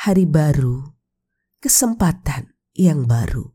hari 0.00 0.24
baru, 0.24 0.96
kesempatan 1.60 2.56
yang 2.72 3.04
baru 3.04 3.52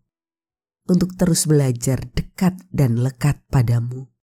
untuk 0.86 1.18
terus 1.18 1.50
belajar 1.50 2.06
dekat 2.14 2.54
dan 2.70 3.02
lekat 3.02 3.42
padamu, 3.50 4.14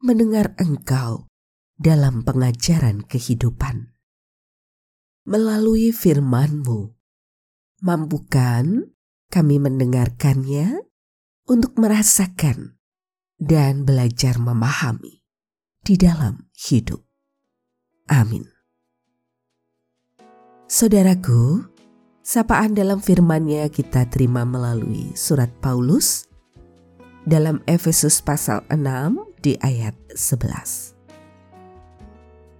mendengar 0.00 0.56
Engkau 0.56 1.28
dalam 1.76 2.24
pengajaran 2.24 3.04
kehidupan. 3.04 3.92
Melalui 5.28 5.92
firman-Mu, 5.92 6.96
mampukan 7.84 8.96
kami 9.28 9.60
mendengarkannya 9.60 10.80
untuk 11.44 11.76
merasakan 11.76 12.80
dan 13.36 13.84
belajar 13.84 14.40
memahami 14.40 15.20
di 15.84 15.94
dalam 16.00 16.48
hidup. 16.56 17.04
Amin. 18.08 18.49
Saudaraku, 20.70 21.66
sapaan 22.22 22.78
dalam 22.78 23.02
firman-Nya 23.02 23.74
kita 23.74 24.06
terima 24.06 24.46
melalui 24.46 25.10
surat 25.18 25.50
Paulus 25.58 26.30
dalam 27.26 27.58
Efesus 27.66 28.22
pasal 28.22 28.62
6 28.70 28.78
di 29.42 29.58
ayat 29.58 29.98
11. 30.14 30.94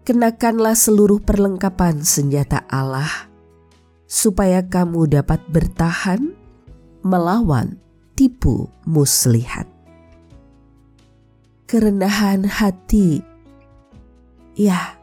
Kenakanlah 0.03 0.75
seluruh 0.75 1.23
perlengkapan 1.23 2.03
senjata 2.03 2.67
Allah 2.67 3.31
supaya 4.11 4.67
kamu 4.67 5.07
dapat 5.07 5.39
bertahan 5.47 6.35
melawan 7.07 7.79
tipu 8.19 8.67
muslihat. 8.91 9.71
Kerendahan 11.71 12.43
hati, 12.43 13.23
ya, 14.59 14.99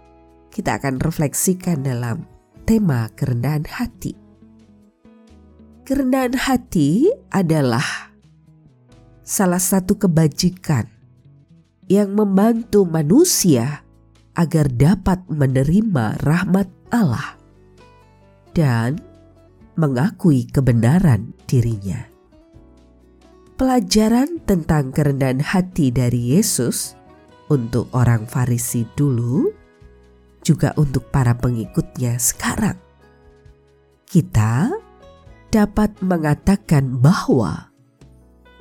kita 0.52 0.76
akan 0.76 1.00
refleksikan 1.00 1.88
dalam 1.88 2.36
tema 2.68 3.08
kerendahan 3.16 3.64
hati. 3.64 4.12
Kerendahan 5.88 6.36
hati 6.36 7.08
adalah 7.32 8.12
salah 9.24 9.64
satu 9.64 9.96
kebajikan 9.96 10.84
yang 11.88 12.12
membantu 12.12 12.84
manusia 12.84 13.88
agar 14.36 14.68
dapat 14.68 15.24
menerima 15.32 16.20
rahmat 16.28 16.68
Allah 16.92 17.40
dan 18.52 19.00
mengakui 19.80 20.44
kebenaran 20.52 21.32
dirinya. 21.48 22.04
Pelajaran 23.56 24.44
tentang 24.44 24.92
kerendahan 24.92 25.40
hati 25.40 25.88
dari 25.90 26.36
Yesus 26.36 27.00
untuk 27.48 27.88
orang 27.96 28.28
Farisi 28.28 28.84
dulu 29.00 29.57
juga 30.48 30.72
untuk 30.80 31.12
para 31.12 31.36
pengikutnya 31.36 32.16
sekarang. 32.16 32.80
Kita 34.08 34.72
dapat 35.52 36.00
mengatakan 36.00 37.04
bahwa 37.04 37.76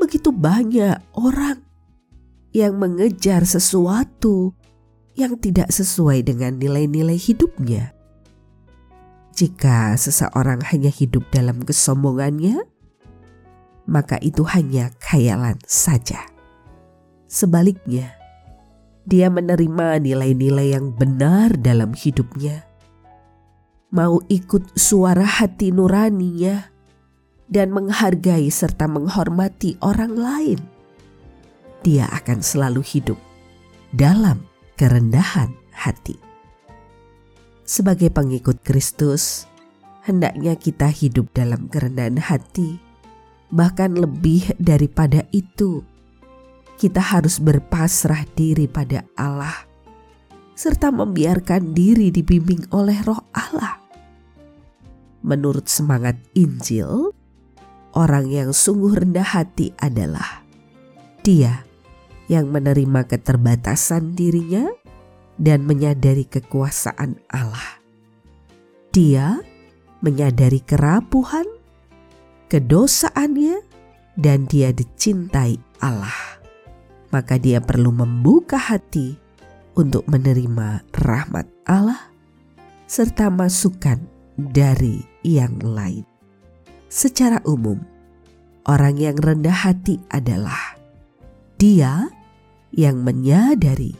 begitu 0.02 0.34
banyak 0.34 0.98
orang 1.14 1.62
yang 2.50 2.74
mengejar 2.74 3.47
sesuatu 3.47 4.50
yang 5.14 5.38
tidak 5.38 5.70
sesuai 5.70 6.26
dengan 6.26 6.58
nilai-nilai 6.58 7.14
hidupnya. 7.14 7.94
Jika 9.36 9.94
seseorang 9.94 10.64
hanya 10.72 10.91
hidup 10.91 11.28
dalam 11.30 11.62
kesombongannya, 11.62 12.64
maka 13.86 14.18
itu 14.18 14.42
hanya 14.48 14.91
khayalan 14.98 15.60
saja. 15.68 16.26
Sebaliknya, 17.28 18.16
dia 19.06 19.30
menerima 19.30 20.02
nilai-nilai 20.02 20.74
yang 20.74 20.90
benar 20.90 21.54
dalam 21.54 21.94
hidupnya, 21.94 22.66
mau 23.94 24.18
ikut 24.26 24.74
suara 24.74 25.22
hati 25.22 25.70
nuraninya, 25.70 26.74
dan 27.46 27.70
menghargai 27.70 28.50
serta 28.50 28.90
menghormati 28.90 29.78
orang 29.78 30.18
lain. 30.18 30.60
Dia 31.86 32.10
akan 32.10 32.42
selalu 32.42 32.82
hidup 32.82 33.18
dalam 33.94 34.42
kerendahan 34.74 35.54
hati. 35.70 36.18
Sebagai 37.62 38.10
pengikut 38.10 38.58
Kristus, 38.66 39.46
hendaknya 40.02 40.58
kita 40.58 40.90
hidup 40.90 41.30
dalam 41.30 41.70
kerendahan 41.70 42.18
hati, 42.18 42.82
bahkan 43.54 43.94
lebih 43.94 44.50
daripada 44.58 45.22
itu 45.30 45.86
kita 46.76 47.00
harus 47.00 47.41
berpasrah 47.41 48.28
diri 48.37 48.69
pada 48.69 49.03
Allah 49.16 49.64
serta 50.56 50.88
membiarkan 50.88 51.76
diri 51.76 52.09
dibimbing 52.09 52.72
oleh 52.72 52.97
Roh 53.04 53.28
Allah. 53.37 53.76
Menurut 55.20 55.69
semangat 55.69 56.16
Injil, 56.32 57.12
orang 57.92 58.32
yang 58.32 58.50
sungguh 58.56 59.04
rendah 59.04 59.36
hati 59.36 59.76
adalah 59.76 60.44
dia 61.20 61.69
yang 62.32 62.48
menerima 62.48 63.04
keterbatasan 63.04 64.16
dirinya 64.16 64.72
dan 65.36 65.69
menyadari 65.69 66.25
kekuasaan 66.25 67.20
Allah. 67.28 67.84
Dia 68.97 69.44
menyadari 70.00 70.65
kerapuhan, 70.65 71.44
kedosaannya, 72.48 73.60
dan 74.16 74.48
dia 74.48 74.72
dicintai 74.72 75.60
Allah 75.84 76.35
maka 77.10 77.38
dia 77.38 77.62
perlu 77.62 77.94
membuka 77.94 78.58
hati 78.58 79.16
untuk 79.76 80.08
menerima 80.08 80.82
rahmat 80.96 81.46
Allah 81.68 82.10
serta 82.88 83.28
masukan 83.28 84.00
dari 84.38 85.02
yang 85.26 85.58
lain. 85.60 86.06
Secara 86.86 87.42
umum, 87.44 87.82
orang 88.64 88.96
yang 88.96 89.18
rendah 89.18 89.66
hati 89.66 90.00
adalah 90.08 90.78
dia 91.60 92.08
yang 92.72 93.02
menyadari 93.02 93.92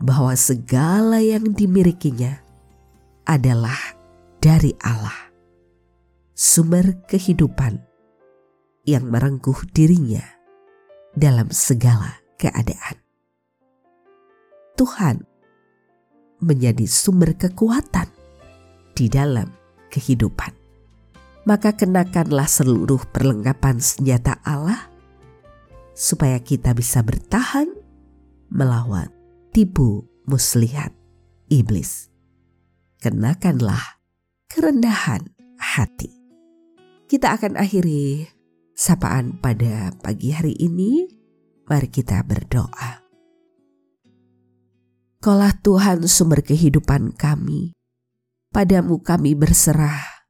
bahwa 0.00 0.34
segala 0.34 1.22
yang 1.22 1.54
dimilikinya 1.54 2.42
adalah 3.28 3.78
dari 4.40 4.74
Allah, 4.82 5.32
sumber 6.34 7.06
kehidupan 7.08 7.80
yang 8.84 9.08
merengkuh 9.08 9.64
dirinya 9.72 10.24
dalam 11.16 11.48
segala 11.48 12.23
keadaan. 12.40 12.96
Tuhan 14.74 15.22
menjadi 16.42 16.84
sumber 16.84 17.38
kekuatan 17.38 18.10
di 18.94 19.06
dalam 19.06 19.48
kehidupan. 19.90 20.50
Maka 21.44 21.76
kenakanlah 21.76 22.48
seluruh 22.48 23.04
perlengkapan 23.12 23.76
senjata 23.76 24.40
Allah 24.42 24.88
supaya 25.92 26.40
kita 26.40 26.72
bisa 26.72 27.04
bertahan 27.04 27.68
melawan 28.48 29.12
tipu 29.52 30.08
muslihat 30.24 30.90
iblis. 31.52 32.08
Kenakanlah 32.98 34.00
kerendahan 34.48 35.20
hati. 35.60 36.10
Kita 37.04 37.36
akan 37.36 37.60
akhiri 37.60 38.26
sapaan 38.72 39.36
pada 39.38 39.92
pagi 40.00 40.32
hari 40.32 40.56
ini 40.58 41.13
Mari 41.64 41.88
kita 41.88 42.20
berdoa. 42.28 43.00
Kaulah 45.24 45.56
Tuhan 45.64 46.04
sumber 46.04 46.44
kehidupan 46.44 47.16
kami. 47.16 47.72
Padamu 48.52 49.00
kami 49.00 49.32
berserah. 49.32 50.28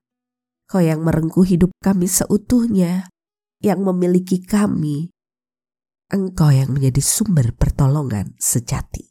Kau 0.71 0.79
yang 0.79 1.03
merengkuh 1.03 1.43
hidup 1.43 1.75
kami 1.83 2.07
seutuhnya, 2.07 3.11
yang 3.59 3.83
memiliki 3.83 4.39
kami. 4.39 5.11
Engkau 6.15 6.55
yang 6.55 6.71
menjadi 6.71 7.03
sumber 7.03 7.51
pertolongan 7.59 8.39
sejati. 8.39 9.11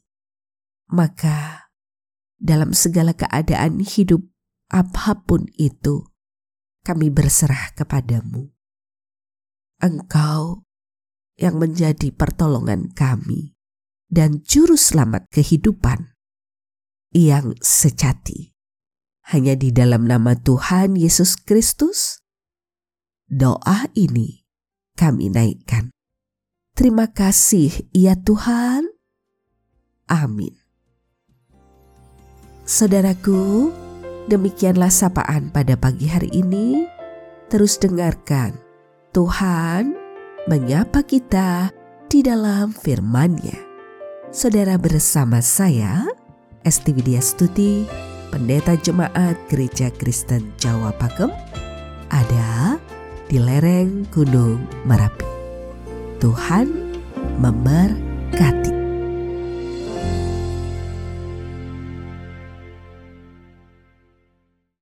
Maka 0.95 1.67
dalam 2.39 2.71
segala 2.71 3.11
keadaan 3.11 3.83
hidup 3.83 4.23
apa 4.71 5.19
pun 5.27 5.51
itu, 5.59 6.07
kami 6.87 7.11
berserah 7.11 7.75
kepadamu. 7.75 8.47
Engkau 9.83 10.63
yang 11.38 11.57
menjadi 11.57 12.13
pertolongan 12.13 12.94
kami 12.94 13.57
dan 14.13 14.45
juru 14.45 14.77
selamat 14.77 15.25
kehidupan 15.33 16.13
yang 17.13 17.53
sejati. 17.62 18.53
hanya 19.24 19.56
di 19.56 19.71
dalam 19.71 20.03
nama 20.03 20.35
Tuhan 20.35 21.00
Yesus 21.00 21.39
Kristus? 21.39 22.19
Doa 23.31 23.88
ini 23.95 24.44
kami 25.00 25.31
naikkan. 25.31 25.95
Terima 26.75 27.07
kasih 27.07 27.88
ya 27.95 28.19
Tuhan. 28.19 28.83
Amin. 30.12 30.51
Saudaraku, 32.68 33.71
demikianlah 34.27 34.91
sapaan 34.91 35.56
pada 35.56 35.80
pagi 35.80 36.12
hari 36.12 36.27
ini. 36.35 36.83
Terus 37.47 37.80
dengarkan, 37.80 38.59
Tuhan 39.15 40.02
menyapa 40.44 41.07
kita 41.07 41.72
di 42.12 42.19
dalam 42.19 42.75
firman-Nya. 42.75 43.56
Saudara 44.34 44.75
bersama 44.75 45.40
saya, 45.40 46.04
Esti 46.68 46.92
Widya 46.92 47.24
Stuti, 47.24 47.88
Pendeta 48.28 48.75
Jemaat 48.75 49.40
Gereja 49.48 49.88
Kristen 49.94 50.51
Jawa 50.60 50.92
Pakem, 51.00 51.31
ada 52.12 52.75
di 53.31 53.40
lereng 53.40 54.04
Gunung 54.12 54.68
Merapi. 54.84 55.28
Tuhan 56.19 56.68
memberkati. 57.40 58.82